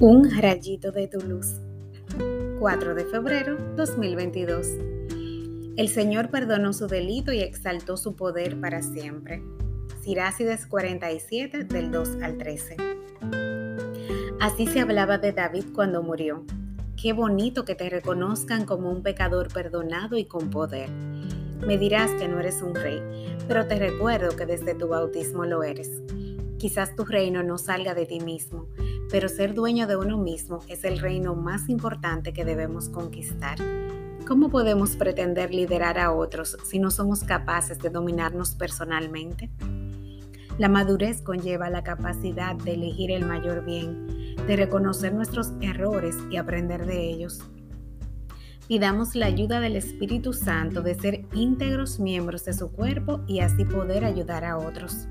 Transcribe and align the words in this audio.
Un 0.00 0.30
rayito 0.30 0.92
de 0.92 1.08
tu 1.08 1.20
luz. 1.20 1.60
4 2.58 2.94
de 2.94 3.04
febrero 3.04 3.58
2022. 3.76 4.66
El 5.76 5.88
Señor 5.90 6.30
perdonó 6.30 6.72
su 6.72 6.86
delito 6.86 7.34
y 7.34 7.40
exaltó 7.40 7.98
su 7.98 8.16
poder 8.16 8.58
para 8.58 8.80
siempre. 8.80 9.42
Sirácides 10.00 10.66
47 10.66 11.64
del 11.64 11.90
2 11.90 12.22
al 12.22 12.38
13. 12.38 12.76
Así 14.40 14.66
se 14.68 14.80
hablaba 14.80 15.18
de 15.18 15.32
David 15.32 15.66
cuando 15.74 16.02
murió. 16.02 16.46
Qué 16.96 17.12
bonito 17.12 17.66
que 17.66 17.74
te 17.74 17.90
reconozcan 17.90 18.64
como 18.64 18.90
un 18.90 19.02
pecador 19.02 19.52
perdonado 19.52 20.16
y 20.16 20.24
con 20.24 20.48
poder. 20.48 20.88
Me 21.66 21.76
dirás 21.76 22.10
que 22.12 22.26
no 22.26 22.40
eres 22.40 22.62
un 22.62 22.74
rey, 22.74 23.02
pero 23.46 23.66
te 23.66 23.78
recuerdo 23.78 24.34
que 24.34 24.46
desde 24.46 24.74
tu 24.74 24.88
bautismo 24.88 25.44
lo 25.44 25.62
eres. 25.62 25.90
Quizás 26.56 26.96
tu 26.96 27.04
reino 27.04 27.42
no 27.42 27.58
salga 27.58 27.92
de 27.94 28.06
ti 28.06 28.20
mismo, 28.20 28.66
pero 29.10 29.28
ser 29.28 29.54
dueño 29.54 29.86
de 29.86 29.96
uno 29.96 30.18
mismo 30.18 30.60
es 30.68 30.84
el 30.84 30.98
reino 30.98 31.34
más 31.34 31.68
importante 31.68 32.32
que 32.32 32.44
debemos 32.44 32.88
conquistar. 32.88 33.58
¿Cómo 34.26 34.50
podemos 34.50 34.96
pretender 34.96 35.52
liderar 35.52 35.98
a 35.98 36.12
otros 36.12 36.56
si 36.64 36.78
no 36.78 36.90
somos 36.90 37.24
capaces 37.24 37.78
de 37.80 37.90
dominarnos 37.90 38.54
personalmente? 38.54 39.50
La 40.58 40.68
madurez 40.68 41.22
conlleva 41.22 41.70
la 41.70 41.82
capacidad 41.82 42.54
de 42.54 42.74
elegir 42.74 43.10
el 43.10 43.24
mayor 43.24 43.64
bien, 43.64 44.36
de 44.46 44.56
reconocer 44.56 45.12
nuestros 45.12 45.50
errores 45.60 46.16
y 46.30 46.36
aprender 46.36 46.86
de 46.86 47.10
ellos. 47.10 47.40
Pidamos 48.68 49.16
la 49.16 49.26
ayuda 49.26 49.58
del 49.58 49.74
Espíritu 49.74 50.32
Santo 50.32 50.82
de 50.82 50.94
ser 50.94 51.24
íntegros 51.32 51.98
miembros 51.98 52.44
de 52.44 52.52
su 52.52 52.70
cuerpo 52.70 53.20
y 53.26 53.40
así 53.40 53.64
poder 53.64 54.04
ayudar 54.04 54.44
a 54.44 54.58
otros 54.58 55.08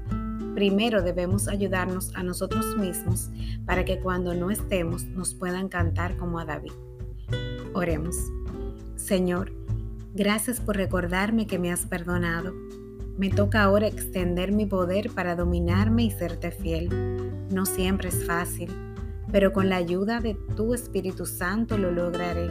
primero 0.54 1.02
debemos 1.02 1.48
ayudarnos 1.48 2.16
a 2.16 2.24
nosotros 2.24 2.78
mismos 2.78 3.30
para 3.66 3.86
que 3.86 4.00
cuando 4.00 4.34
no 4.34 4.52
estemos 4.52 5.06
nos 5.06 5.34
puedan 5.34 5.70
cantar 5.70 6.18
como 6.18 6.40
a 6.40 6.46
David. 6.46 6.72
Oremos. 7.74 8.16
Señor, 8.96 9.52
gracias 10.14 10.60
por 10.60 10.76
recordarme 10.76 11.48
que 11.48 11.60
me 11.60 11.72
has 11.72 11.86
perdonado. 11.86 12.54
Me 13.18 13.30
toca 13.30 13.64
ahora 13.64 13.88
extender 13.88 14.52
mi 14.52 14.66
poder 14.66 15.10
para 15.12 15.36
dominarme 15.36 16.04
y 16.04 16.12
serte 16.12 16.52
fiel. 16.52 16.90
No 17.52 17.66
siempre 17.66 18.10
es 18.10 18.26
fácil, 18.26 18.70
pero 19.32 19.52
con 19.52 19.70
la 19.70 19.76
ayuda 19.76 20.20
de 20.20 20.36
tu 20.56 20.74
Espíritu 20.74 21.26
Santo 21.26 21.78
lo 21.78 21.92
lograré. 21.92 22.50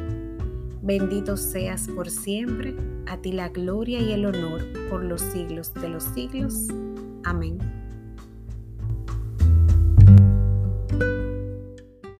Bendito 0.82 1.36
seas 1.36 1.88
por 1.88 2.08
siempre, 2.08 2.74
a 3.06 3.16
ti 3.18 3.32
la 3.32 3.48
gloria 3.48 3.98
y 4.00 4.12
el 4.12 4.26
honor 4.26 4.64
por 4.88 5.04
los 5.04 5.20
siglos 5.20 5.74
de 5.74 5.88
los 5.88 6.04
siglos. 6.04 6.68
Amén. 7.24 7.58